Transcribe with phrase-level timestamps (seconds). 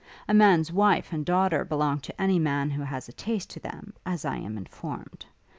[0.27, 3.93] A man's wife and daughters belong to any man who has a taste to them,
[4.03, 5.25] as I am informed.